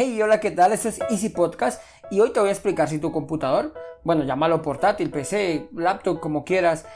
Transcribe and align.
Hey, 0.00 0.22
hola, 0.22 0.38
¿qué 0.38 0.52
tal? 0.52 0.70
Esto 0.70 0.90
es 0.90 1.00
Easy 1.10 1.28
Podcast 1.28 1.82
y 2.08 2.20
hoy 2.20 2.32
te 2.32 2.38
voy 2.38 2.50
a 2.50 2.52
explicar 2.52 2.88
si 2.88 3.00
tu 3.00 3.10
computador, 3.10 3.74
bueno, 4.04 4.22
llámalo 4.22 4.62
portátil, 4.62 5.10
PC, 5.10 5.70
laptop, 5.74 6.20
como 6.20 6.44
quieras, 6.44 6.86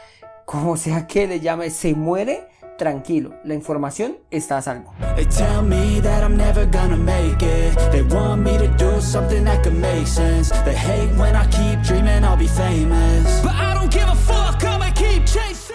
como 0.44 0.76
sea 0.76 1.08
que 1.08 1.26
le 1.26 1.40
llame, 1.40 1.70
se 1.70 1.94
muere, 1.94 2.46
tranquilo, 2.78 3.34
la 3.42 3.54
información 3.54 4.18
está 4.30 4.58
a 4.58 4.62
salvo. 4.62 4.94
They 5.16 5.26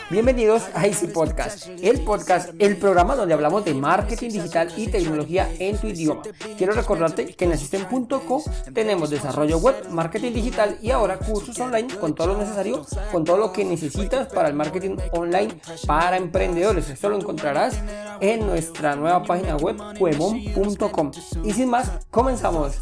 Bienvenidos 0.10 0.64
a 0.74 0.88
Easy 0.88 1.08
Podcast, 1.08 1.68
el 1.82 2.00
podcast, 2.00 2.52
el 2.60 2.78
programa 2.78 3.18
donde 3.18 3.34
hablamos 3.34 3.66
de 3.66 3.74
marketing 3.74 4.30
digital 4.30 4.72
y 4.78 4.88
tecnología 4.88 5.50
en 5.60 5.78
tu 5.78 5.88
idioma. 5.88 6.22
Quiero 6.58 6.72
recordarte 6.72 7.36
que 7.36 7.44
en 7.44 7.52
Asisten.co 7.52 8.42
tenemos 8.74 9.10
desarrollo 9.10 9.58
web, 9.58 9.76
marketing 9.90 10.32
digital 10.32 10.78
y 10.82 10.92
ahora 10.92 11.18
cursos 11.18 11.60
online 11.60 11.94
con 12.00 12.16
todo 12.16 12.28
lo 12.28 12.38
necesario, 12.38 12.86
con 13.12 13.26
todo 13.26 13.36
lo 13.36 13.52
que 13.52 13.66
necesitas 13.66 14.30
para 14.30 14.48
el 14.48 14.54
marketing 14.54 14.96
online 15.12 15.60
para 15.86 16.16
emprendedores. 16.16 16.90
Esto 16.90 17.10
lo 17.10 17.18
encontrarás 17.18 17.78
en 18.22 18.48
nuestra 18.48 18.96
nueva 18.96 19.24
página 19.24 19.58
web, 19.58 19.76
cuemon.com. 20.00 21.12
Y 21.44 21.52
sin 21.52 21.70
más, 21.70 22.08
comenzamos. 22.10 22.76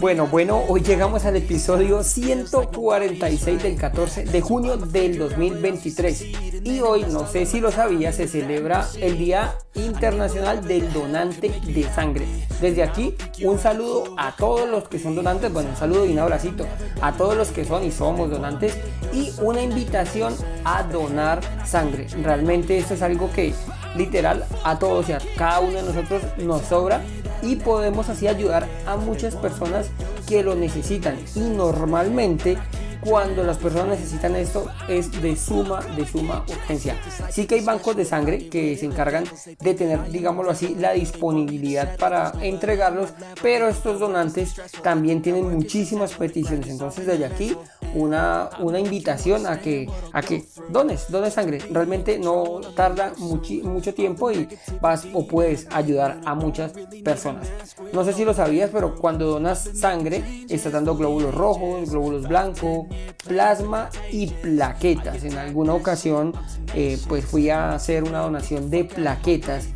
Bueno, 0.00 0.26
bueno, 0.26 0.64
hoy 0.66 0.80
llegamos 0.80 1.26
al 1.26 1.36
episodio 1.36 2.02
146 2.02 3.62
del 3.62 3.76
14 3.76 4.24
de 4.24 4.40
junio 4.40 4.78
del 4.78 5.18
2023 5.18 6.24
y 6.64 6.80
hoy, 6.80 7.04
no 7.10 7.26
sé 7.26 7.44
si 7.44 7.60
lo 7.60 7.70
sabía, 7.70 8.12
se 8.12 8.26
celebra 8.26 8.88
el 8.98 9.18
Día 9.18 9.54
Internacional 9.74 10.66
del 10.66 10.90
Donante 10.92 11.50
de 11.66 11.82
Sangre. 11.94 12.26
Desde 12.62 12.82
aquí, 12.82 13.14
un 13.44 13.58
saludo 13.58 14.14
a 14.16 14.34
todos 14.36 14.68
los 14.68 14.88
que 14.88 14.98
son 14.98 15.14
donantes, 15.14 15.52
bueno, 15.52 15.68
un 15.68 15.76
saludo 15.76 16.06
y 16.06 16.12
un 16.12 16.18
abracito 16.18 16.66
a 17.02 17.12
todos 17.12 17.36
los 17.36 17.48
que 17.48 17.66
son 17.66 17.84
y 17.84 17.92
somos 17.92 18.30
donantes 18.30 18.78
y 19.12 19.32
una 19.42 19.62
invitación 19.62 20.34
a 20.64 20.82
donar 20.82 21.40
sangre. 21.66 22.06
Realmente 22.22 22.78
esto 22.78 22.94
es 22.94 23.02
algo 23.02 23.30
que 23.30 23.52
literal 23.96 24.44
a 24.64 24.78
todos 24.78 25.08
y 25.08 25.12
a 25.12 25.18
cada 25.36 25.60
uno 25.60 25.72
de 25.72 25.82
nosotros 25.82 26.22
nos 26.38 26.62
sobra 26.62 27.02
y 27.42 27.56
podemos 27.56 28.08
así 28.08 28.28
ayudar 28.28 28.66
a 28.86 28.96
muchas 28.96 29.36
personas 29.36 29.90
que 30.28 30.42
lo 30.42 30.54
necesitan. 30.54 31.16
Y 31.34 31.40
normalmente 31.40 32.58
cuando 33.00 33.42
las 33.42 33.58
personas 33.58 33.98
necesitan 33.98 34.36
esto 34.36 34.66
es 34.88 35.10
de 35.22 35.36
suma, 35.36 35.80
de 35.96 36.06
suma 36.06 36.44
urgencia. 36.48 36.96
Sí 37.30 37.46
que 37.46 37.56
hay 37.56 37.64
bancos 37.64 37.96
de 37.96 38.04
sangre 38.04 38.48
que 38.48 38.76
se 38.76 38.86
encargan 38.86 39.24
de 39.60 39.74
tener, 39.74 40.10
digámoslo 40.10 40.50
así, 40.50 40.74
la 40.78 40.92
disponibilidad 40.92 41.96
para 41.96 42.32
entregarlos, 42.42 43.10
pero 43.42 43.68
estos 43.68 44.00
donantes 44.00 44.54
también 44.82 45.22
tienen 45.22 45.50
muchísimas 45.50 46.12
peticiones. 46.14 46.68
Entonces 46.68 47.06
desde 47.06 47.24
aquí 47.24 47.56
una, 47.94 48.50
una 48.60 48.78
invitación 48.78 49.46
a 49.46 49.60
que, 49.60 49.88
a 50.12 50.22
que 50.22 50.44
dones, 50.68 51.10
dones 51.10 51.34
sangre. 51.34 51.58
Realmente 51.70 52.18
no 52.18 52.60
tarda 52.74 53.12
mucho 53.18 53.94
tiempo 53.94 54.30
y 54.30 54.48
vas 54.80 55.06
o 55.12 55.26
puedes 55.26 55.66
ayudar 55.70 56.20
a 56.24 56.34
muchas 56.34 56.72
personas. 57.04 57.50
No 57.92 58.04
sé 58.04 58.12
si 58.12 58.24
lo 58.24 58.34
sabías, 58.34 58.70
pero 58.72 58.96
cuando 58.96 59.26
donas 59.26 59.70
sangre 59.74 60.44
estás 60.48 60.72
dando 60.72 60.96
glóbulos 60.96 61.34
rojos, 61.34 61.90
glóbulos 61.90 62.28
blancos, 62.28 62.86
plasma 63.26 63.90
y 64.10 64.28
plaquetas. 64.28 65.24
En 65.24 65.38
alguna 65.38 65.74
ocasión 65.74 66.32
eh, 66.74 66.98
pues 67.08 67.24
fui 67.24 67.50
a 67.50 67.72
hacer 67.72 68.04
una 68.04 68.20
donación 68.20 68.70
de 68.70 68.84
plaquetas 68.84 69.68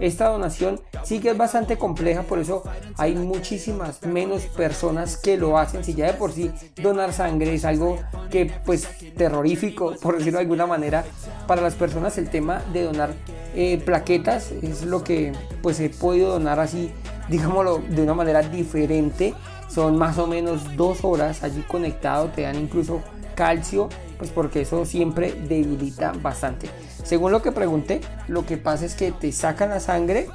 esta 0.00 0.28
donación 0.28 0.80
sí 1.04 1.20
que 1.20 1.30
es 1.30 1.36
bastante 1.36 1.76
compleja, 1.76 2.22
por 2.22 2.38
eso 2.38 2.62
hay 2.96 3.14
muchísimas 3.14 4.02
menos 4.02 4.44
personas 4.46 5.18
que 5.18 5.36
lo 5.36 5.58
hacen. 5.58 5.84
Si 5.84 5.94
ya 5.94 6.06
de 6.06 6.14
por 6.14 6.32
sí 6.32 6.50
donar 6.82 7.12
sangre 7.12 7.54
es 7.54 7.66
algo 7.66 7.98
que 8.30 8.50
pues 8.64 8.88
terrorífico, 9.16 9.94
por 10.02 10.16
decirlo 10.16 10.38
de 10.38 10.44
alguna 10.44 10.66
manera, 10.66 11.04
para 11.46 11.60
las 11.60 11.74
personas 11.74 12.16
el 12.16 12.30
tema 12.30 12.62
de 12.72 12.84
donar 12.84 13.12
eh, 13.54 13.80
plaquetas 13.84 14.52
es 14.62 14.84
lo 14.84 15.04
que 15.04 15.32
pues 15.62 15.78
he 15.80 15.90
podido 15.90 16.30
donar 16.30 16.60
así, 16.60 16.90
digámoslo 17.28 17.82
de 17.86 18.02
una 18.02 18.14
manera 18.14 18.40
diferente. 18.40 19.34
Son 19.70 19.96
más 19.96 20.18
o 20.18 20.26
menos 20.26 20.76
dos 20.76 21.04
horas 21.04 21.42
allí 21.44 21.62
conectado, 21.62 22.28
te 22.28 22.42
dan 22.42 22.56
incluso 22.56 23.02
calcio, 23.34 23.88
pues 24.18 24.30
porque 24.30 24.62
eso 24.62 24.84
siempre 24.84 25.32
debilita 25.32 26.12
bastante. 26.20 26.68
Según 27.04 27.32
lo 27.32 27.40
que 27.40 27.52
pregunté, 27.52 28.00
lo 28.28 28.44
que 28.44 28.56
pasa 28.56 28.84
es 28.84 28.94
que 28.94 29.12
te 29.12 29.32
sacan 29.32 29.70
la 29.70 29.80
sangre, 29.80 30.28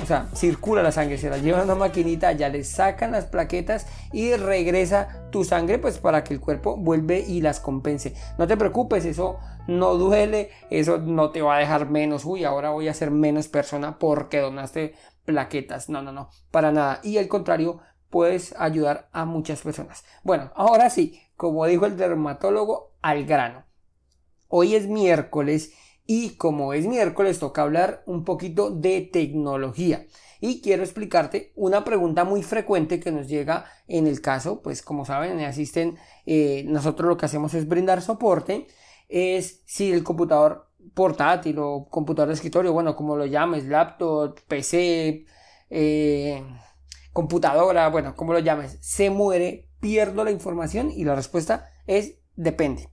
o 0.00 0.06
sea, 0.06 0.28
circula 0.34 0.82
la 0.82 0.92
sangre, 0.92 1.18
se 1.18 1.28
la 1.28 1.38
llevan 1.38 1.62
a 1.62 1.64
una 1.64 1.74
maquinita, 1.74 2.32
ya 2.32 2.48
le 2.48 2.64
sacan 2.64 3.12
las 3.12 3.26
plaquetas 3.26 3.86
y 4.12 4.34
regresa 4.34 5.28
tu 5.30 5.44
sangre, 5.44 5.78
pues 5.78 5.98
para 5.98 6.22
que 6.24 6.34
el 6.34 6.40
cuerpo 6.40 6.76
vuelve 6.76 7.20
y 7.20 7.40
las 7.40 7.60
compense. 7.60 8.14
No 8.38 8.46
te 8.46 8.56
preocupes, 8.56 9.04
eso 9.04 9.38
no 9.66 9.94
duele, 9.94 10.50
eso 10.70 10.98
no 10.98 11.30
te 11.30 11.42
va 11.42 11.56
a 11.56 11.58
dejar 11.58 11.88
menos, 11.88 12.24
uy, 12.24 12.44
ahora 12.44 12.70
voy 12.70 12.88
a 12.88 12.94
ser 12.94 13.10
menos 13.10 13.48
persona 13.48 13.98
porque 13.98 14.40
donaste 14.40 14.94
plaquetas. 15.24 15.88
No, 15.88 16.02
no, 16.02 16.12
no, 16.12 16.30
para 16.50 16.72
nada. 16.72 17.00
Y 17.02 17.18
al 17.18 17.28
contrario, 17.28 17.80
puedes 18.12 18.54
ayudar 18.58 19.08
a 19.10 19.24
muchas 19.24 19.62
personas. 19.62 20.04
Bueno, 20.22 20.52
ahora 20.54 20.90
sí, 20.90 21.18
como 21.34 21.66
dijo 21.66 21.86
el 21.86 21.96
dermatólogo, 21.96 22.92
al 23.00 23.24
grano. 23.24 23.64
Hoy 24.48 24.76
es 24.76 24.86
miércoles 24.86 25.72
y 26.06 26.36
como 26.36 26.74
es 26.74 26.86
miércoles 26.86 27.38
toca 27.38 27.62
hablar 27.62 28.02
un 28.04 28.22
poquito 28.24 28.70
de 28.70 29.00
tecnología. 29.00 30.06
Y 30.40 30.60
quiero 30.60 30.82
explicarte 30.82 31.52
una 31.56 31.84
pregunta 31.84 32.24
muy 32.24 32.42
frecuente 32.42 33.00
que 33.00 33.10
nos 33.10 33.28
llega 33.28 33.64
en 33.88 34.06
el 34.06 34.20
caso, 34.20 34.60
pues 34.60 34.82
como 34.82 35.06
saben, 35.06 35.38
en 35.38 35.46
Asisten 35.46 35.96
eh, 36.26 36.64
nosotros 36.66 37.08
lo 37.08 37.16
que 37.16 37.26
hacemos 37.26 37.54
es 37.54 37.66
brindar 37.66 38.02
soporte, 38.02 38.66
es 39.08 39.62
si 39.64 39.90
el 39.90 40.04
computador 40.04 40.68
portátil 40.94 41.58
o 41.60 41.88
computador 41.88 42.28
de 42.28 42.34
escritorio, 42.34 42.74
bueno, 42.74 42.94
como 42.94 43.16
lo 43.16 43.24
llames, 43.24 43.64
laptop, 43.64 44.38
PC, 44.48 45.24
eh, 45.70 46.42
computadora, 47.12 47.88
bueno, 47.88 48.14
como 48.16 48.32
lo 48.32 48.38
llames, 48.38 48.78
se 48.80 49.10
muere, 49.10 49.68
pierdo 49.80 50.24
la 50.24 50.30
información 50.30 50.90
y 50.90 51.04
la 51.04 51.14
respuesta 51.14 51.68
es 51.86 52.14
depende. 52.36 52.88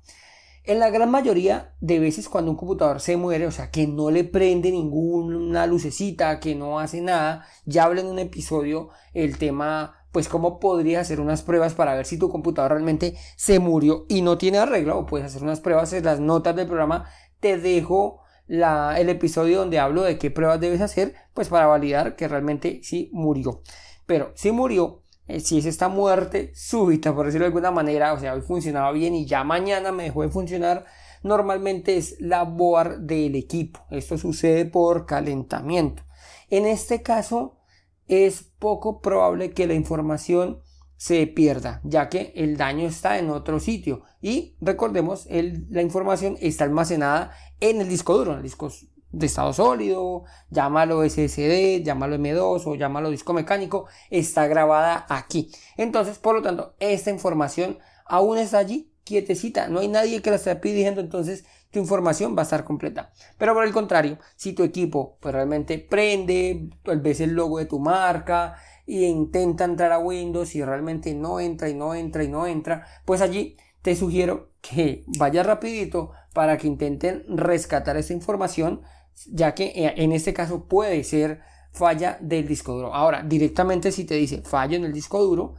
En 0.65 0.79
la 0.79 0.89
gran 0.89 1.09
mayoría 1.09 1.73
de 1.79 1.99
veces 1.99 2.29
cuando 2.29 2.51
un 2.51 2.57
computador 2.57 2.99
se 2.99 3.17
muere, 3.17 3.47
o 3.47 3.51
sea, 3.51 3.71
que 3.71 3.87
no 3.87 4.11
le 4.11 4.23
prende 4.23 4.71
ninguna 4.71 5.65
lucecita, 5.65 6.39
que 6.39 6.53
no 6.53 6.79
hace 6.79 7.01
nada, 7.01 7.45
ya 7.65 7.85
hablé 7.85 8.01
en 8.01 8.07
un 8.07 8.19
episodio 8.19 8.89
el 9.13 9.37
tema, 9.37 9.95
pues 10.11 10.27
cómo 10.27 10.59
podrías 10.59 11.01
hacer 11.01 11.21
unas 11.21 11.41
pruebas 11.41 11.73
para 11.73 11.95
ver 11.95 12.05
si 12.05 12.19
tu 12.19 12.29
computador 12.29 12.73
realmente 12.73 13.15
se 13.35 13.59
murió 13.59 14.05
y 14.09 14.21
no 14.21 14.37
tiene 14.37 14.59
arreglo, 14.59 14.99
o 14.99 15.05
puedes 15.05 15.25
hacer 15.25 15.41
unas 15.41 15.59
pruebas 15.59 15.91
en 15.93 16.05
las 16.05 16.19
notas 16.19 16.55
del 16.55 16.67
programa, 16.67 17.05
te 17.39 17.57
dejo 17.57 18.21
la, 18.45 18.99
el 18.99 19.09
episodio 19.09 19.59
donde 19.59 19.79
hablo 19.79 20.03
de 20.03 20.17
qué 20.17 20.29
pruebas 20.29 20.59
debes 20.59 20.81
hacer, 20.81 21.15
pues 21.33 21.47
para 21.47 21.67
validar 21.67 22.15
que 22.15 22.27
realmente 22.27 22.81
sí 22.83 23.09
murió. 23.13 23.61
Pero 24.09 24.31
si 24.33 24.51
murió, 24.51 25.03
eh, 25.27 25.39
si 25.39 25.59
es 25.59 25.67
esta 25.67 25.87
muerte 25.87 26.51
súbita, 26.55 27.13
por 27.13 27.27
decirlo 27.27 27.43
de 27.43 27.49
alguna 27.49 27.69
manera, 27.69 28.11
o 28.13 28.19
sea, 28.19 28.33
hoy 28.33 28.41
funcionaba 28.41 28.91
bien 28.91 29.13
y 29.13 29.27
ya 29.27 29.43
mañana 29.43 29.91
me 29.91 30.05
dejó 30.05 30.23
de 30.23 30.29
funcionar, 30.29 30.87
normalmente 31.21 31.95
es 31.95 32.19
la 32.19 32.41
board 32.41 33.01
del 33.01 33.35
equipo. 33.35 33.81
Esto 33.91 34.17
sucede 34.17 34.65
por 34.65 35.05
calentamiento. 35.05 36.01
En 36.49 36.65
este 36.65 37.03
caso, 37.03 37.59
es 38.07 38.41
poco 38.57 38.99
probable 38.99 39.51
que 39.51 39.67
la 39.67 39.75
información 39.75 40.63
se 40.97 41.27
pierda, 41.27 41.79
ya 41.83 42.09
que 42.09 42.33
el 42.35 42.57
daño 42.57 42.87
está 42.87 43.19
en 43.19 43.29
otro 43.29 43.59
sitio. 43.59 44.01
Y 44.21 44.55
recordemos, 44.59 45.27
la 45.29 45.83
información 45.83 46.35
está 46.41 46.63
almacenada 46.63 47.31
en 47.59 47.79
el 47.79 47.87
disco 47.87 48.17
duro, 48.17 48.31
en 48.31 48.37
el 48.37 48.43
disco 48.43 48.71
de 49.11 49.25
estado 49.25 49.53
sólido, 49.53 50.23
llámalo 50.49 51.03
SSD, 51.03 51.83
llámalo 51.83 52.15
M2 52.17 52.63
o 52.65 52.75
llámalo 52.75 53.09
disco 53.09 53.33
mecánico, 53.33 53.87
está 54.09 54.47
grabada 54.47 55.05
aquí. 55.09 55.51
Entonces, 55.77 56.19
por 56.19 56.35
lo 56.35 56.41
tanto, 56.41 56.75
esta 56.79 57.09
información 57.09 57.79
aún 58.05 58.37
está 58.37 58.59
allí, 58.59 58.91
quietecita, 59.03 59.67
no 59.67 59.79
hay 59.79 59.87
nadie 59.87 60.21
que 60.21 60.29
la 60.29 60.35
esté 60.35 60.55
pidiendo, 60.55 61.01
entonces 61.01 61.45
tu 61.71 61.79
información 61.79 62.35
va 62.35 62.41
a 62.41 62.43
estar 62.43 62.63
completa. 62.63 63.11
Pero 63.37 63.53
por 63.53 63.63
el 63.63 63.73
contrario, 63.73 64.17
si 64.35 64.53
tu 64.53 64.63
equipo 64.63 65.17
pues 65.19 65.33
realmente 65.33 65.77
prende, 65.77 66.69
tal 66.83 66.99
vez 66.99 67.19
el 67.21 67.31
logo 67.31 67.59
de 67.59 67.65
tu 67.65 67.79
marca 67.79 68.55
y 68.85 69.05
intenta 69.05 69.65
entrar 69.65 69.91
a 69.91 69.99
Windows 69.99 70.55
y 70.55 70.63
realmente 70.63 71.13
no 71.13 71.39
entra 71.39 71.69
y 71.69 71.75
no 71.75 71.93
entra 71.93 72.23
y 72.23 72.27
no 72.27 72.47
entra, 72.47 72.85
pues 73.05 73.21
allí 73.21 73.57
te 73.81 73.95
sugiero 73.95 74.49
que 74.61 75.03
vaya 75.17 75.43
rapidito 75.43 76.11
para 76.33 76.57
que 76.57 76.67
intenten 76.67 77.23
rescatar 77.27 77.97
esa 77.97 78.13
información 78.13 78.81
ya 79.27 79.53
que 79.53 79.65
eh, 79.65 79.93
en 79.97 80.11
este 80.11 80.33
caso 80.33 80.65
puede 80.65 81.03
ser 81.03 81.41
falla 81.71 82.17
del 82.21 82.47
disco 82.47 82.73
duro. 82.73 82.93
Ahora, 82.93 83.23
directamente 83.23 83.91
si 83.91 84.05
te 84.05 84.15
dice 84.15 84.41
fallo 84.41 84.75
en 84.75 84.85
el 84.85 84.93
disco 84.93 85.21
duro, 85.23 85.55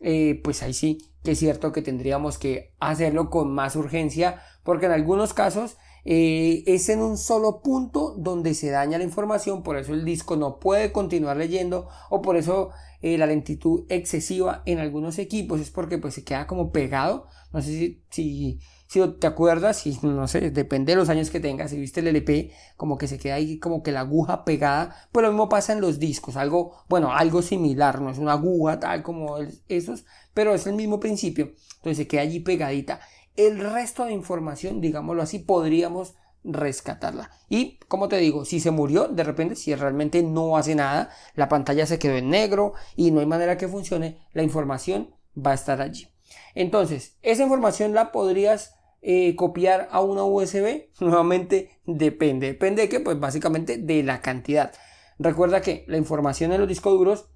eh, 0.00 0.40
pues 0.42 0.62
ahí 0.62 0.72
sí 0.72 0.98
que 1.22 1.32
es 1.32 1.38
cierto 1.38 1.70
que 1.72 1.82
tendríamos 1.82 2.38
que 2.38 2.72
hacerlo 2.80 3.28
con 3.28 3.52
más 3.52 3.76
urgencia, 3.76 4.40
porque 4.62 4.86
en 4.86 4.92
algunos 4.92 5.34
casos 5.34 5.76
eh, 6.06 6.64
es 6.66 6.88
en 6.88 7.02
un 7.02 7.18
solo 7.18 7.60
punto 7.60 8.14
donde 8.16 8.54
se 8.54 8.70
daña 8.70 8.96
la 8.96 9.04
información, 9.04 9.62
por 9.62 9.76
eso 9.76 9.92
el 9.92 10.06
disco 10.06 10.36
no 10.36 10.58
puede 10.58 10.92
continuar 10.92 11.36
leyendo 11.36 11.88
o 12.08 12.22
por 12.22 12.36
eso 12.36 12.70
la 13.02 13.26
lentitud 13.26 13.84
excesiva 13.88 14.62
en 14.66 14.78
algunos 14.78 15.18
equipos 15.18 15.60
es 15.60 15.70
porque 15.70 15.96
pues 15.96 16.14
se 16.14 16.24
queda 16.24 16.46
como 16.46 16.70
pegado. 16.70 17.26
No 17.50 17.62
sé 17.62 18.02
si, 18.10 18.60
si 18.90 19.06
te 19.20 19.28
acuerdas, 19.28 19.76
si 19.76 19.96
no 20.02 20.26
sé, 20.26 20.50
depende 20.50 20.90
de 20.90 20.96
los 20.96 21.08
años 21.10 21.30
que 21.30 21.38
tengas, 21.38 21.70
si 21.70 21.78
viste 21.78 22.00
el 22.00 22.08
LP, 22.08 22.50
como 22.76 22.98
que 22.98 23.06
se 23.06 23.18
queda 23.18 23.36
ahí 23.36 23.60
como 23.60 23.84
que 23.84 23.92
la 23.92 24.00
aguja 24.00 24.44
pegada, 24.44 25.08
pues 25.12 25.22
lo 25.22 25.30
mismo 25.30 25.48
pasa 25.48 25.72
en 25.72 25.80
los 25.80 26.00
discos, 26.00 26.34
algo, 26.34 26.74
bueno, 26.88 27.12
algo 27.12 27.40
similar, 27.40 28.00
no 28.00 28.10
es 28.10 28.18
una 28.18 28.32
aguja 28.32 28.80
tal 28.80 29.04
como 29.04 29.36
esos, 29.68 30.06
pero 30.34 30.56
es 30.56 30.66
el 30.66 30.74
mismo 30.74 30.98
principio, 30.98 31.52
entonces 31.76 31.98
se 31.98 32.08
queda 32.08 32.22
allí 32.22 32.40
pegadita. 32.40 32.98
El 33.36 33.60
resto 33.60 34.06
de 34.06 34.12
información, 34.12 34.80
digámoslo 34.80 35.22
así, 35.22 35.38
podríamos 35.38 36.14
rescatarla. 36.42 37.30
Y 37.48 37.78
como 37.86 38.08
te 38.08 38.16
digo, 38.16 38.44
si 38.44 38.58
se 38.58 38.72
murió, 38.72 39.06
de 39.06 39.22
repente, 39.22 39.54
si 39.54 39.72
realmente 39.72 40.24
no 40.24 40.56
hace 40.56 40.74
nada, 40.74 41.10
la 41.36 41.48
pantalla 41.48 41.86
se 41.86 42.00
quedó 42.00 42.16
en 42.16 42.30
negro 42.30 42.72
y 42.96 43.12
no 43.12 43.20
hay 43.20 43.26
manera 43.26 43.56
que 43.56 43.68
funcione, 43.68 44.18
la 44.32 44.42
información 44.42 45.14
va 45.36 45.52
a 45.52 45.54
estar 45.54 45.80
allí. 45.80 46.08
Entonces, 46.56 47.16
esa 47.22 47.44
información 47.44 47.94
la 47.94 48.10
podrías 48.10 48.79
eh, 49.02 49.34
copiar 49.36 49.88
a 49.90 50.00
una 50.00 50.24
USB. 50.24 50.88
Nuevamente, 51.00 51.80
depende. 51.86 52.48
Depende 52.48 52.82
de 52.82 52.88
qué, 52.88 53.00
pues 53.00 53.18
básicamente 53.18 53.78
de 53.78 54.02
la 54.02 54.20
cantidad. 54.20 54.72
Recuerda 55.18 55.60
que 55.60 55.84
la 55.86 55.98
información 55.98 56.52
en 56.52 56.60
los 56.60 56.68
discos 56.68 56.98
duros, 56.98 57.30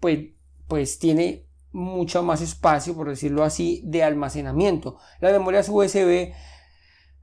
pues, 0.00 0.30
pues 0.66 0.98
tiene 0.98 1.46
mucho 1.72 2.22
más 2.22 2.40
espacio, 2.40 2.94
por 2.94 3.08
decirlo 3.08 3.44
así, 3.44 3.82
de 3.84 4.02
almacenamiento. 4.02 4.98
Las 5.20 5.32
memorias 5.32 5.68
USB 5.68 6.32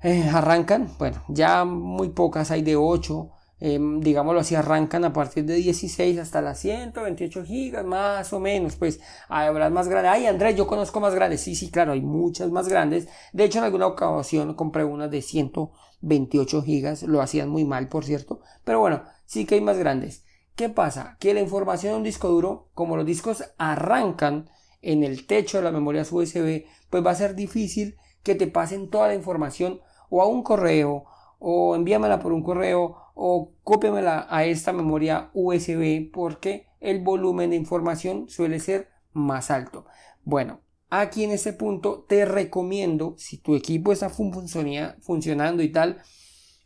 eh, 0.03 0.29
arrancan, 0.31 0.93
bueno, 0.99 1.23
ya 1.27 1.65
muy 1.65 2.09
pocas 2.09 2.51
hay 2.51 2.61
de 2.61 2.75
8, 2.75 3.31
em, 3.59 3.99
digámoslo 4.01 4.41
así, 4.41 4.55
arrancan 4.55 5.05
a 5.05 5.13
partir 5.13 5.45
de 5.45 5.55
16 5.55 6.19
hasta 6.19 6.41
las 6.41 6.59
128 6.59 7.43
gigas, 7.45 7.85
más 7.85 8.31
o 8.33 8.39
menos, 8.39 8.75
pues 8.75 8.99
habrá 9.29 9.69
más 9.69 9.87
grandes. 9.87 10.11
Ay, 10.11 10.25
Andrés, 10.27 10.55
yo 10.55 10.67
conozco 10.67 10.99
más 10.99 11.15
grandes. 11.15 11.41
Sí, 11.41 11.55
sí, 11.55 11.69
claro, 11.69 11.93
hay 11.93 12.01
muchas 12.01 12.51
más 12.51 12.67
grandes. 12.67 13.07
De 13.33 13.45
hecho, 13.45 13.59
en 13.59 13.65
alguna 13.65 13.87
ocasión 13.87 14.53
compré 14.55 14.83
unas 14.83 15.11
de 15.11 15.21
128 15.21 16.61
gigas, 16.63 17.03
lo 17.03 17.21
hacían 17.21 17.49
muy 17.49 17.65
mal, 17.65 17.87
por 17.87 18.05
cierto, 18.05 18.41
pero 18.63 18.79
bueno, 18.79 19.03
sí 19.25 19.45
que 19.45 19.55
hay 19.55 19.61
más 19.61 19.77
grandes. 19.77 20.25
¿Qué 20.55 20.69
pasa? 20.69 21.17
Que 21.19 21.33
la 21.33 21.41
información 21.41 21.93
de 21.93 21.97
un 21.97 22.03
disco 22.03 22.29
duro, 22.29 22.69
como 22.73 22.95
los 22.95 23.05
discos 23.05 23.43
arrancan 23.57 24.49
en 24.81 25.03
el 25.03 25.27
techo 25.27 25.57
de 25.57 25.63
las 25.63 25.73
memorias 25.73 26.11
USB, 26.11 26.65
pues 26.89 27.05
va 27.05 27.11
a 27.11 27.15
ser 27.15 27.35
difícil 27.35 27.97
que 28.23 28.35
te 28.35 28.47
pasen 28.47 28.89
toda 28.89 29.07
la 29.09 29.15
información 29.15 29.81
o 30.09 30.21
a 30.21 30.27
un 30.27 30.43
correo 30.43 31.05
o 31.39 31.75
envíamela 31.75 32.19
por 32.19 32.31
un 32.31 32.41
correo 32.41 32.97
o 33.15 33.53
cópiamela 33.63 34.27
a 34.29 34.45
esta 34.45 34.71
memoria 34.71 35.31
USB 35.33 36.11
porque 36.13 36.67
el 36.79 37.01
volumen 37.01 37.49
de 37.49 37.55
información 37.55 38.29
suele 38.29 38.59
ser 38.59 38.89
más 39.11 39.49
alto. 39.49 39.87
Bueno, 40.23 40.61
aquí 40.91 41.23
en 41.23 41.31
este 41.31 41.53
punto 41.53 42.05
te 42.07 42.25
recomiendo, 42.25 43.15
si 43.17 43.37
tu 43.39 43.55
equipo 43.55 43.91
está 43.91 44.09
funcionando 44.09 45.63
y 45.63 45.71
tal, 45.71 46.03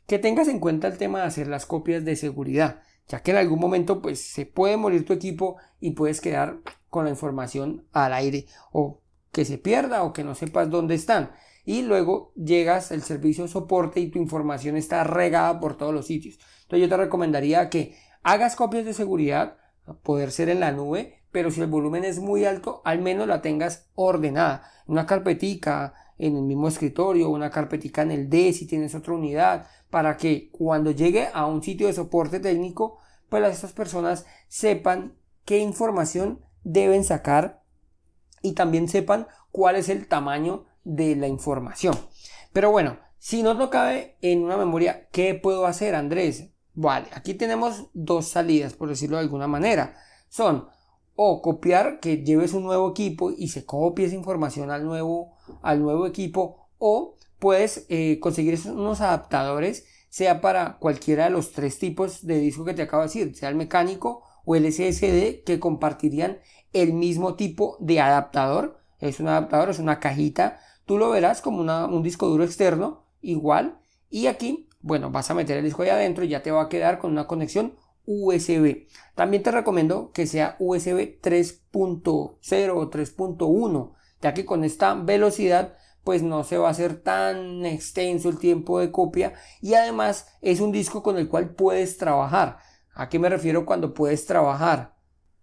que 0.05 0.19
tengas 0.19 0.49
en 0.49 0.59
cuenta 0.59 0.87
el 0.87 0.97
tema 0.97 1.19
de 1.19 1.27
hacer 1.27 1.47
las 1.47 1.65
copias 1.65 2.03
de 2.03 2.17
seguridad 2.17 2.81
ya 3.09 3.23
que 3.23 3.31
en 3.31 3.37
algún 3.37 3.59
momento 3.59 4.01
pues 4.01 4.21
se 4.21 4.45
puede 4.45 4.77
morir 4.77 5.03
tu 5.03 5.13
equipo 5.13 5.57
y 5.81 5.91
puedes 5.91 6.21
quedar 6.21 6.59
con 6.89 7.05
la 7.05 7.11
información 7.11 7.85
al 7.91 8.13
aire 8.13 8.45
o 8.71 9.01
que 9.31 9.45
se 9.45 9.57
pierda 9.57 10.03
o 10.03 10.13
que 10.13 10.23
no 10.23 10.35
sepas 10.35 10.69
dónde 10.69 10.95
están 10.95 11.31
y 11.69 11.83
luego 11.83 12.33
llegas 12.33 12.91
al 12.91 13.03
servicio 13.03 13.47
soporte 13.47 13.99
y 13.99 14.09
tu 14.09 14.17
información 14.17 14.75
está 14.75 15.03
regada 15.03 15.59
por 15.59 15.77
todos 15.77 15.93
los 15.93 16.07
sitios. 16.07 16.39
Entonces 16.63 16.79
yo 16.81 16.89
te 16.89 16.97
recomendaría 16.97 17.69
que 17.69 17.95
hagas 18.23 18.55
copias 18.55 18.85
de 18.85 18.95
seguridad, 18.95 19.57
poder 20.01 20.31
ser 20.31 20.49
en 20.49 20.61
la 20.61 20.71
nube, 20.71 21.21
pero 21.31 21.51
si 21.51 21.61
el 21.61 21.67
volumen 21.67 22.05
es 22.05 22.17
muy 22.17 22.43
alto, 22.43 22.81
al 22.85 23.03
menos 23.03 23.27
la 23.27 23.43
tengas 23.43 23.87
ordenada, 23.93 24.63
una 24.87 25.05
carpetica 25.05 25.93
en 26.17 26.37
el 26.37 26.41
mismo 26.41 26.67
escritorio, 26.67 27.29
una 27.29 27.51
carpetica 27.51 28.01
en 28.01 28.09
el 28.13 28.31
D 28.31 28.51
si 28.51 28.65
tienes 28.65 28.95
otra 28.95 29.13
unidad, 29.13 29.67
para 29.91 30.17
que 30.17 30.49
cuando 30.49 30.89
llegue 30.89 31.27
a 31.31 31.45
un 31.45 31.61
sitio 31.61 31.85
de 31.85 31.93
soporte 31.93 32.39
técnico, 32.39 32.97
pues 33.29 33.47
estas 33.47 33.73
personas 33.73 34.25
sepan 34.47 35.19
qué 35.45 35.59
información 35.59 36.43
deben 36.63 37.03
sacar 37.03 37.61
y 38.41 38.53
también 38.53 38.87
sepan 38.87 39.27
cuál 39.51 39.75
es 39.75 39.87
el 39.87 40.07
tamaño 40.07 40.65
de 40.83 41.15
la 41.15 41.27
información. 41.27 41.95
Pero 42.53 42.71
bueno, 42.71 42.97
si 43.17 43.43
no 43.43 43.53
lo 43.53 43.69
cabe 43.69 44.17
en 44.21 44.43
una 44.43 44.57
memoria, 44.57 45.07
¿qué 45.11 45.35
puedo 45.35 45.65
hacer, 45.65 45.95
Andrés? 45.95 46.49
Vale, 46.73 47.07
aquí 47.13 47.33
tenemos 47.33 47.89
dos 47.93 48.27
salidas, 48.27 48.73
por 48.73 48.89
decirlo 48.89 49.17
de 49.17 49.23
alguna 49.23 49.47
manera. 49.47 49.95
Son 50.29 50.67
o 51.15 51.41
copiar 51.41 51.99
que 51.99 52.23
lleves 52.23 52.53
un 52.53 52.63
nuevo 52.63 52.91
equipo 52.91 53.31
y 53.31 53.49
se 53.49 53.65
copie 53.65 54.05
esa 54.05 54.15
información 54.15 54.71
al 54.71 54.85
nuevo, 54.85 55.33
al 55.61 55.81
nuevo 55.81 56.07
equipo 56.07 56.69
o 56.77 57.17
puedes 57.39 57.85
eh, 57.89 58.19
conseguir 58.21 58.57
unos 58.67 59.01
adaptadores, 59.01 59.85
sea 60.09 60.39
para 60.39 60.77
cualquiera 60.77 61.25
de 61.25 61.31
los 61.31 61.51
tres 61.51 61.77
tipos 61.77 62.25
de 62.25 62.39
disco 62.39 62.63
que 62.63 62.73
te 62.73 62.83
acabo 62.83 63.03
de 63.03 63.07
decir, 63.09 63.35
sea 63.35 63.49
el 63.49 63.55
mecánico 63.55 64.23
o 64.45 64.55
el 64.55 64.71
SSD, 64.71 65.43
que 65.43 65.59
compartirían 65.59 66.39
el 66.73 66.93
mismo 66.93 67.35
tipo 67.35 67.77
de 67.79 67.99
adaptador. 67.99 68.79
Es 68.99 69.19
un 69.19 69.27
adaptador, 69.27 69.69
es 69.69 69.79
una 69.79 69.99
cajita. 69.99 70.59
Tú 70.89 70.97
lo 70.97 71.11
verás 71.11 71.39
como 71.43 71.61
un 71.61 72.01
disco 72.01 72.25
duro 72.25 72.43
externo, 72.43 73.05
igual. 73.21 73.79
Y 74.09 74.25
aquí, 74.25 74.67
bueno, 74.81 75.11
vas 75.11 75.29
a 75.29 75.35
meter 75.35 75.55
el 75.57 75.63
disco 75.63 75.83
ahí 75.83 75.89
adentro 75.89 76.23
y 76.23 76.29
ya 76.29 76.41
te 76.41 76.49
va 76.49 76.63
a 76.63 76.67
quedar 76.67 76.97
con 76.97 77.11
una 77.11 77.27
conexión 77.27 77.75
USB. 78.07 78.87
También 79.13 79.43
te 79.43 79.51
recomiendo 79.51 80.09
que 80.13 80.25
sea 80.25 80.55
USB 80.57 81.21
3.0 81.21 82.73
o 82.73 82.89
3.1, 82.89 83.93
ya 84.19 84.33
que 84.33 84.45
con 84.47 84.63
esta 84.63 84.95
velocidad 84.95 85.77
pues 86.03 86.23
no 86.23 86.43
se 86.43 86.57
va 86.57 86.69
a 86.69 86.71
hacer 86.71 87.03
tan 87.03 87.67
extenso 87.67 88.27
el 88.29 88.39
tiempo 88.39 88.79
de 88.79 88.89
copia 88.89 89.33
y 89.61 89.75
además 89.75 90.25
es 90.41 90.59
un 90.59 90.71
disco 90.71 91.03
con 91.03 91.19
el 91.19 91.29
cual 91.29 91.53
puedes 91.53 91.99
trabajar. 91.99 92.57
¿A 92.95 93.09
qué 93.09 93.19
me 93.19 93.29
refiero 93.29 93.63
cuando 93.63 93.93
puedes 93.93 94.25
trabajar? 94.25 94.95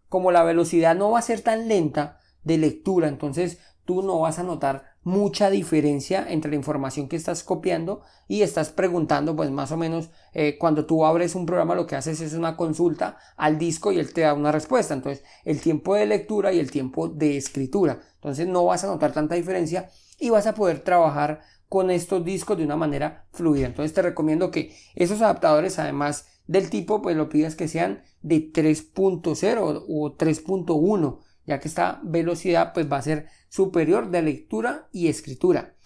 Como 0.08 0.32
la 0.32 0.42
velocidad 0.42 0.96
no 0.96 1.12
va 1.12 1.20
a 1.20 1.22
ser 1.22 1.40
tan 1.42 1.68
lenta 1.68 2.18
de 2.42 2.58
lectura, 2.58 3.06
entonces 3.06 3.60
tú 3.84 4.02
no 4.02 4.18
vas 4.18 4.40
a 4.40 4.42
notar 4.42 4.95
mucha 5.06 5.50
diferencia 5.50 6.26
entre 6.28 6.50
la 6.50 6.56
información 6.56 7.06
que 7.06 7.14
estás 7.14 7.44
copiando 7.44 8.02
y 8.26 8.42
estás 8.42 8.70
preguntando, 8.70 9.36
pues 9.36 9.52
más 9.52 9.70
o 9.70 9.76
menos, 9.76 10.10
eh, 10.34 10.58
cuando 10.58 10.84
tú 10.84 11.06
abres 11.06 11.36
un 11.36 11.46
programa 11.46 11.76
lo 11.76 11.86
que 11.86 11.94
haces 11.94 12.20
es 12.20 12.32
una 12.32 12.56
consulta 12.56 13.16
al 13.36 13.56
disco 13.56 13.92
y 13.92 14.00
él 14.00 14.12
te 14.12 14.22
da 14.22 14.34
una 14.34 14.50
respuesta. 14.50 14.94
Entonces, 14.94 15.24
el 15.44 15.60
tiempo 15.60 15.94
de 15.94 16.06
lectura 16.06 16.52
y 16.52 16.58
el 16.58 16.72
tiempo 16.72 17.06
de 17.06 17.36
escritura. 17.36 18.00
Entonces, 18.16 18.48
no 18.48 18.64
vas 18.64 18.82
a 18.82 18.88
notar 18.88 19.12
tanta 19.12 19.36
diferencia 19.36 19.88
y 20.18 20.30
vas 20.30 20.48
a 20.48 20.54
poder 20.54 20.80
trabajar 20.80 21.40
con 21.68 21.92
estos 21.92 22.24
discos 22.24 22.58
de 22.58 22.64
una 22.64 22.74
manera 22.74 23.26
fluida. 23.30 23.66
Entonces 23.66 23.94
te 23.94 24.02
recomiendo 24.02 24.50
que 24.50 24.74
esos 24.96 25.22
adaptadores, 25.22 25.78
además 25.78 26.26
del 26.48 26.68
tipo, 26.68 27.00
pues 27.00 27.16
lo 27.16 27.28
pidas 27.28 27.54
que 27.54 27.68
sean 27.68 28.02
de 28.22 28.52
3.0 28.52 29.84
o 29.88 30.16
3.1, 30.16 31.18
ya 31.46 31.60
que 31.60 31.68
esta 31.68 32.00
velocidad 32.02 32.72
pues 32.74 32.90
va 32.90 32.98
a 32.98 33.02
ser 33.02 33.26
superior 33.48 34.10
de 34.10 34.22
lectura 34.22 34.88
y 34.92 35.08
escritura. 35.08 35.76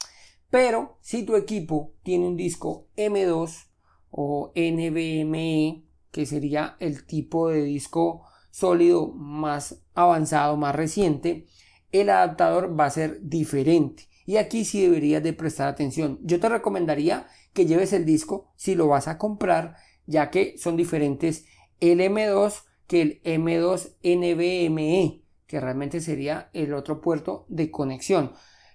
Pero 0.51 0.99
si 1.01 1.23
tu 1.23 1.37
equipo 1.37 1.95
tiene 2.03 2.27
un 2.27 2.37
disco 2.37 2.89
M2 2.97 3.69
o 4.11 4.53
NVMe, 4.57 5.85
que 6.11 6.27
sería 6.27 6.77
el 6.81 7.07
tipo 7.07 7.49
de 7.49 7.63
disco 7.63 8.27
sólido 8.51 9.13
más 9.13 9.83
avanzado, 9.95 10.57
más 10.57 10.75
reciente, 10.75 11.47
el 11.93 12.11
adaptador 12.11 12.79
va 12.79 12.87
a 12.87 12.91
ser 12.91 13.21
diferente. 13.23 14.09
Y 14.27 14.37
aquí 14.37 14.65
sí 14.65 14.83
deberías 14.83 15.23
de 15.23 15.33
prestar 15.33 15.69
atención. 15.69 16.19
Yo 16.23 16.41
te 16.41 16.49
recomendaría 16.49 17.27
que 17.53 17.67
lleves 17.67 17.93
el 17.93 18.05
disco 18.05 18.53
si 18.57 18.75
lo 18.75 18.89
vas 18.89 19.09
a 19.09 19.19
comprar, 19.19 19.77
ya 20.07 20.31
que 20.31 20.57
son 20.59 20.77
diferentes 20.77 21.47
el 21.81 22.01
M2 22.01 22.65
que 22.87 23.03
el 23.03 23.23
M2 23.23 23.97
NVMe, 24.03 25.23
que 25.51 25.59
realmente 25.59 26.01
sería 26.01 26.49
el 26.53 26.73
otro 26.75 27.01
puerto 27.01 27.45
de 27.49 27.73
conexión. 27.73 28.33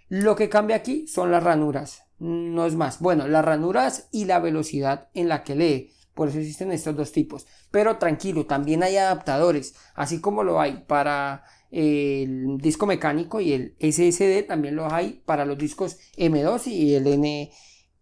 Lo 0.09 0.35
que 0.35 0.49
cambia 0.49 0.75
aquí 0.75 1.07
son 1.07 1.31
las 1.31 1.41
ranuras, 1.41 2.03
no 2.19 2.65
es 2.65 2.75
más. 2.75 2.99
Bueno, 2.99 3.29
las 3.29 3.45
ranuras 3.45 4.09
y 4.11 4.25
la 4.25 4.39
velocidad 4.39 5.07
en 5.13 5.29
la 5.29 5.45
que 5.45 5.55
lee. 5.55 5.93
Por 6.13 6.27
eso 6.27 6.39
existen 6.39 6.73
estos 6.73 6.93
dos 6.93 7.13
tipos. 7.13 7.47
Pero 7.71 7.97
tranquilo, 7.97 8.45
también 8.45 8.83
hay 8.83 8.97
adaptadores, 8.97 9.75
así 9.95 10.19
como 10.19 10.43
lo 10.43 10.59
hay 10.59 10.83
para 10.85 11.45
el 11.71 12.57
disco 12.57 12.85
mecánico 12.85 13.39
y 13.39 13.53
el 13.53 13.75
SSD 13.79 14.45
también 14.45 14.75
lo 14.75 14.93
hay 14.93 15.23
para 15.25 15.45
los 15.45 15.57
discos 15.57 15.97
M2 16.17 16.67
y 16.67 16.95
el 16.95 17.07
N, 17.07 17.51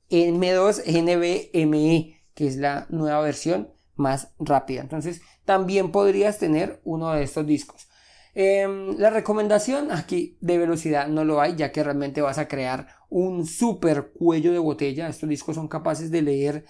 M2 0.10 0.84
NVMe, 0.88 2.24
que 2.34 2.48
es 2.48 2.58
la 2.58 2.88
nueva 2.90 3.22
versión 3.22 3.70
más 3.96 4.34
rápida. 4.40 4.82
Entonces, 4.82 5.22
también 5.46 5.92
podrías 5.92 6.40
tener 6.40 6.82
uno 6.84 7.14
de 7.14 7.22
estos 7.22 7.46
discos. 7.46 7.88
Em, 8.36 8.98
la 8.98 9.12
recomendación 9.12 9.92
aquí 9.92 10.38
de 10.42 10.58
velocidad 10.58 11.08
no 11.08 11.24
lo 11.24 11.40
hay, 11.40 11.56
ya 11.56 11.72
que 11.72 11.84
realmente 11.84 12.22
vas 12.22 12.40
a 12.40 12.48
crear 12.48 12.88
un 13.10 13.46
super 13.46 14.12
cuello 14.14 14.52
de 14.52 14.60
botella. 14.60 15.08
Estos 15.08 15.30
discos 15.30 15.56
son 15.56 15.68
capaces 15.68 16.10
de 16.10 16.24
leer 16.24 16.66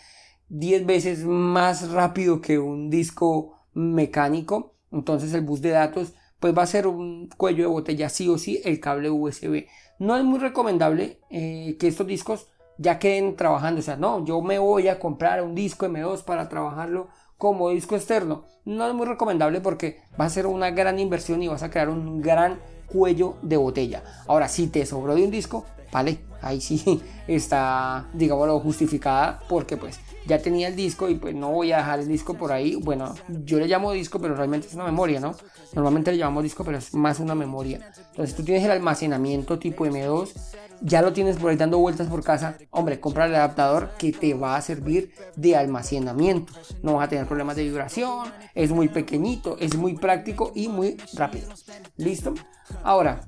10 0.49 0.85
veces 0.85 1.23
más 1.23 1.89
rápido 1.91 2.41
que 2.41 2.59
un 2.59 2.89
disco 2.89 3.59
mecánico. 3.73 4.75
Entonces 4.91 5.33
el 5.33 5.41
bus 5.41 5.61
de 5.61 5.69
datos 5.71 6.13
pues 6.39 6.55
va 6.57 6.63
a 6.63 6.67
ser 6.67 6.87
un 6.87 7.29
cuello 7.37 7.63
de 7.63 7.69
botella 7.69 8.09
sí 8.09 8.27
o 8.27 8.37
sí 8.37 8.61
el 8.65 8.81
cable 8.81 9.09
USB. 9.09 9.65
No 9.99 10.17
es 10.17 10.25
muy 10.25 10.39
recomendable 10.39 11.21
eh, 11.29 11.77
que 11.79 11.87
estos 11.87 12.05
discos 12.05 12.49
ya 12.77 12.99
queden 12.99 13.37
trabajando. 13.37 13.79
O 13.79 13.83
sea, 13.83 13.95
no, 13.95 14.25
yo 14.25 14.41
me 14.41 14.59
voy 14.59 14.89
a 14.89 14.99
comprar 14.99 15.41
un 15.41 15.55
disco 15.55 15.85
M2 15.85 16.23
para 16.23 16.49
trabajarlo 16.49 17.07
como 17.43 17.71
disco 17.71 17.97
externo. 17.97 18.45
No 18.63 18.87
es 18.87 18.93
muy 18.93 19.05
recomendable 19.05 19.59
porque 19.59 19.99
va 20.17 20.23
a 20.23 20.29
ser 20.29 20.47
una 20.47 20.71
gran 20.71 20.97
inversión 20.97 21.43
y 21.43 21.49
vas 21.49 21.61
a 21.61 21.69
crear 21.69 21.89
un 21.89 22.21
gran 22.21 22.57
cuello 22.87 23.35
de 23.41 23.57
botella. 23.57 24.01
Ahora, 24.27 24.47
si 24.47 24.67
te 24.67 24.85
sobró 24.85 25.13
de 25.13 25.25
un 25.25 25.29
disco, 25.29 25.65
vale, 25.91 26.19
ahí 26.41 26.61
sí 26.61 27.01
está, 27.27 28.07
digámoslo, 28.13 28.61
justificada 28.61 29.41
porque 29.49 29.75
pues 29.75 29.99
ya 30.25 30.39
tenía 30.39 30.67
el 30.67 30.75
disco 30.75 31.09
y 31.09 31.15
pues 31.15 31.35
no 31.35 31.51
voy 31.51 31.71
a 31.71 31.77
dejar 31.77 31.99
el 31.99 32.07
disco 32.07 32.33
por 32.35 32.51
ahí. 32.51 32.75
Bueno, 32.75 33.13
yo 33.27 33.59
le 33.59 33.67
llamo 33.67 33.91
disco, 33.91 34.19
pero 34.19 34.35
realmente 34.35 34.67
es 34.67 34.73
una 34.73 34.85
memoria, 34.85 35.19
¿no? 35.19 35.35
Normalmente 35.73 36.11
le 36.11 36.17
llamamos 36.17 36.43
disco, 36.43 36.63
pero 36.63 36.77
es 36.77 36.93
más 36.93 37.19
una 37.19 37.35
memoria. 37.35 37.91
Entonces 38.11 38.35
tú 38.35 38.43
tienes 38.43 38.63
el 38.63 38.71
almacenamiento 38.71 39.59
tipo 39.59 39.85
M2, 39.85 40.31
ya 40.81 41.01
lo 41.01 41.13
tienes 41.13 41.37
por 41.37 41.51
ahí 41.51 41.57
dando 41.57 41.79
vueltas 41.79 42.07
por 42.07 42.23
casa. 42.23 42.57
Hombre, 42.71 42.99
compra 42.99 43.25
el 43.25 43.35
adaptador 43.35 43.91
que 43.97 44.11
te 44.11 44.33
va 44.33 44.55
a 44.55 44.61
servir 44.61 45.13
de 45.35 45.55
almacenamiento. 45.55 46.53
No 46.81 46.95
vas 46.95 47.05
a 47.05 47.09
tener 47.09 47.25
problemas 47.25 47.55
de 47.55 47.63
vibración, 47.63 48.31
es 48.53 48.71
muy 48.71 48.89
pequeñito, 48.89 49.57
es 49.59 49.75
muy 49.75 49.95
práctico 49.95 50.51
y 50.55 50.67
muy 50.67 50.97
rápido. 51.13 51.49
¿Listo? 51.97 52.33
Ahora, 52.83 53.21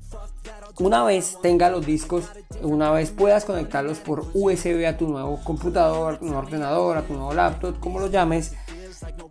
una 0.79 1.03
vez 1.03 1.37
tenga 1.41 1.69
los 1.69 1.85
discos, 1.85 2.25
una 2.61 2.91
vez 2.91 3.11
puedas 3.11 3.45
conectarlos 3.45 3.99
por 3.99 4.25
USB 4.33 4.85
a 4.87 4.97
tu 4.97 5.07
nuevo 5.07 5.39
computador, 5.43 6.15
a 6.15 6.19
tu 6.19 6.25
nuevo 6.25 6.39
ordenador, 6.39 6.97
a 6.97 7.01
tu 7.03 7.13
nuevo 7.13 7.33
laptop, 7.33 7.79
como 7.79 7.99
lo 7.99 8.07
llames, 8.07 8.53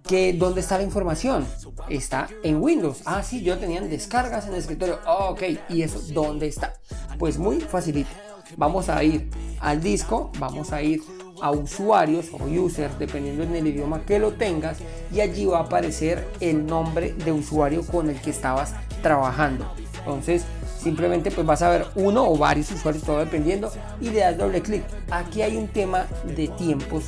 que 0.07 0.33
dónde 0.33 0.61
está 0.61 0.79
la 0.79 0.85
información. 0.85 1.47
Está 1.89 2.29
en 2.43 2.63
Windows. 2.63 3.03
Ah 3.05 3.23
sí 3.23 3.43
yo 3.43 3.59
tenía 3.59 3.81
descargas 3.81 4.47
en 4.47 4.55
el 4.55 4.61
escritorio. 4.61 5.01
Oh, 5.07 5.31
ok 5.31 5.43
y 5.69 5.83
eso 5.83 6.01
dónde 6.13 6.47
está 6.47 6.75
pues 7.19 7.39
muy 7.39 7.61
facilito. 7.61 8.11
Vamos 8.57 8.89
a 8.89 9.03
ir 9.03 9.31
al 9.61 9.83
disco 9.83 10.31
vamos 10.39 10.73
a 10.73 10.83
ir 10.83 11.01
a 11.43 11.51
usuarios 11.51 12.27
o 12.33 12.45
users 12.45 12.99
dependiendo 12.99 13.45
del 13.45 13.67
idioma 13.67 14.05
que 14.05 14.19
lo 14.19 14.35
tengas 14.35 14.79
y 15.13 15.21
allí 15.21 15.47
va 15.47 15.59
a 15.59 15.63
aparecer 15.63 16.27
el 16.41 16.65
nombre 16.65 17.13
de 17.13 17.33
usuario 17.33 17.85
con 17.87 18.09
el 18.09 18.21
que 18.21 18.31
estabas 18.31 18.75
trabajando. 19.03 19.71
Entonces 19.99 20.45
simplemente 20.85 21.31
pues 21.31 21.47
vas 21.47 21.63
a 21.63 21.71
ver 21.71 21.87
uno 21.97 22.29
o 22.29 22.37
varios 22.37 22.71
usuarios, 22.71 23.03
todo 23.03 23.19
dependiendo, 23.19 23.73
y 24.01 24.11
le 24.11 24.21
das 24.21 24.37
doble 24.37 24.61
clic. 24.63 24.85
Aquí 25.11 25.43
hay 25.43 25.57
un 25.57 25.67
tema 25.67 26.07
de 26.25 26.47
tiempos 26.49 27.05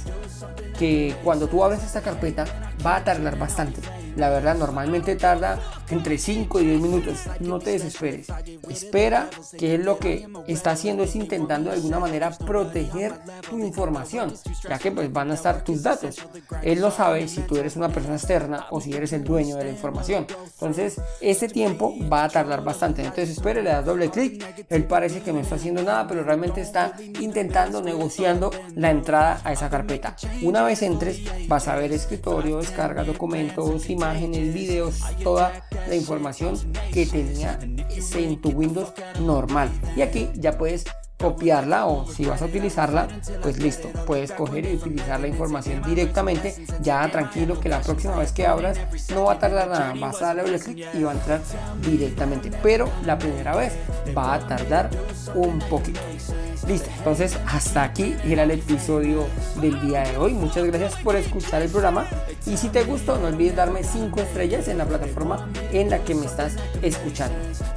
que 0.79 1.15
cuando 1.23 1.47
tú 1.47 1.63
abres 1.63 1.85
esta 1.85 2.01
carpeta 2.01 2.47
va 2.85 2.97
a 2.97 3.05
tardar 3.05 3.39
bastante. 3.39 3.81
La 4.17 4.31
verdad, 4.31 4.57
normalmente 4.57 5.15
tarda 5.15 5.61
entre 5.91 6.19
5 6.19 6.61
y 6.61 6.67
10 6.67 6.81
minutos. 6.81 7.19
No 7.41 7.59
te 7.59 7.73
desesperes. 7.73 8.27
Espera 8.69 9.29
que 9.59 9.75
es 9.75 9.85
lo 9.85 9.99
que 9.99 10.27
está 10.47 10.73
haciendo 10.73 11.05
es 11.05 11.15
intentando 11.17 11.71
de 11.71 11.77
alguna 11.77 11.99
manera 11.99 12.31
proteger 12.31 13.13
tu 13.49 13.59
información, 13.59 14.33
ya 14.69 14.79
que 14.79 14.91
pues 14.93 15.13
van 15.13 15.31
a 15.31 15.35
estar 15.35 15.63
tus 15.63 15.83
datos. 15.83 16.17
Él 16.63 16.81
no 16.81 16.91
sabe 16.91 17.29
si 17.29 17.43
tú 17.43 17.57
eres 17.57 17.77
una 17.77 17.89
persona 17.89 18.17
externa 18.17 18.67
o 18.71 18.81
si 18.81 18.93
eres 18.93 19.13
el 19.13 19.25
dueño 19.25 19.57
de 19.57 19.65
la 19.65 19.71
información. 19.71 20.27
Entonces, 20.53 21.01
este 21.21 21.49
tiempo 21.49 21.95
va 22.11 22.25
a 22.25 22.29
tardar 22.29 22.65
bastante. 22.65 23.03
Entonces, 23.03 23.31
espere, 23.31 23.63
le 23.63 23.71
das 23.71 23.85
doble 23.85 24.11
clic. 24.11 24.67
Él 24.69 24.85
parece 24.85 25.23
que 25.23 25.33
no 25.33 25.41
está 25.41 25.57
haciendo 25.57 25.83
nada, 25.83 26.07
pero 26.07 26.23
realmente 26.23 26.61
está 26.61 26.95
intentando, 27.21 27.83
negociando 27.83 28.51
la 28.75 28.91
entrada 28.91 29.41
a 29.45 29.53
esa 29.53 29.69
carpeta. 29.69 30.17
Una 30.43 30.63
vez 30.63 30.83
entres, 30.83 31.21
vas 31.49 31.69
a 31.69 31.77
ver 31.77 31.93
escritorio, 31.93 32.59
descarga, 32.59 33.05
documentos, 33.05 33.89
imágenes, 33.91 34.53
videos, 34.53 35.01
toda 35.23 35.53
la 35.89 35.95
información 35.95 36.57
que 36.93 37.07
tenía 37.07 37.59
en 37.61 38.41
tu 38.41 38.51
Windows 38.51 38.93
normal. 39.21 39.71
Y 39.97 40.03
aquí 40.03 40.29
ya 40.35 40.57
puedes 40.57 40.85
copiarla 41.19 41.87
o 41.87 42.07
si 42.07 42.27
vas 42.27 42.43
a 42.43 42.47
utilizarla, 42.47 43.09
pues 43.43 43.59
listo, 43.59 43.89
puedes 44.07 44.33
coger 44.33 44.67
y 44.67 44.75
utilizar 44.75 45.19
la 45.21 45.29
información 45.29 45.83
directamente, 45.83 46.55
ya 46.81 47.11
tranquilo 47.11 47.59
que 47.59 47.69
la 47.69 47.81
próxima 47.81 48.17
vez 48.17 48.33
que 48.33 48.47
abras 48.47 48.79
no 49.13 49.25
va 49.25 49.35
a 49.35 49.39
tardar 49.39 49.69
nada, 49.69 49.95
vas 49.99 50.21
a 50.23 50.35
darle 50.35 50.59
clic 50.59 50.87
y 50.95 51.03
va 51.03 51.13
a 51.13 51.15
entrar 51.15 51.41
directamente, 51.81 52.51
pero 52.63 52.89
la 53.05 53.19
primera 53.19 53.57
vez 53.57 53.73
va 54.17 54.35
a 54.35 54.47
tardar 54.47 54.91
un 55.35 55.59
poquito. 55.61 56.01
Listo, 56.67 56.91
entonces 56.99 57.39
hasta 57.47 57.85
aquí 57.85 58.17
era 58.25 58.43
el 58.43 58.51
episodio 58.51 59.27
del 59.61 59.81
día 59.87 60.01
de 60.01 60.17
hoy. 60.17 60.33
Muchas 60.33 60.65
gracias 60.65 60.97
por 60.97 61.15
escuchar 61.15 61.63
el 61.63 61.71
programa 61.71 62.07
y 62.45 62.57
si 62.57 62.69
te 62.71 62.83
gustó 62.83 63.19
no 63.19 63.29
olvides 63.29 63.55
darme 63.55 63.85
5 63.85 64.21
estrellas 64.21 64.67
en 64.67 64.79
la 64.79 64.85
plataforma 64.85 65.49
en 65.71 65.91
la 65.91 66.01
que 66.01 66.17
me 66.17 66.27
estás 66.27 66.57
escuchando. 66.83 67.37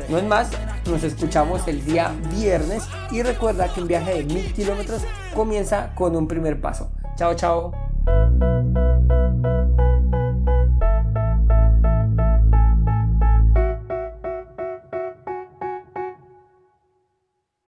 No 0.09 0.17
es 0.17 0.23
más, 0.23 0.49
nos 0.87 1.03
escuchamos 1.03 1.67
el 1.67 1.85
día 1.85 2.11
viernes 2.35 2.83
y 3.11 3.21
recuerda 3.29 3.71
que 3.71 3.81
un 3.81 3.87
viaje 3.87 4.15
de 4.15 4.23
mil 4.23 4.51
kilómetros 4.53 5.03
comienza 5.35 5.93
con 5.95 6.15
un 6.15 6.27
primer 6.27 6.59
paso. 6.59 6.91
Chao, 7.15 7.35
chao. 7.35 7.71